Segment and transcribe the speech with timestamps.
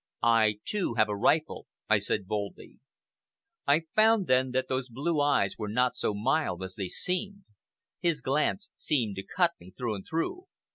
[0.23, 2.79] "I, too, have a rifle," I said boldly.
[3.67, 7.43] I found, then, that those blue eyes were not so mild as they seemed.
[7.99, 10.47] His glance seemed to cut me through and through.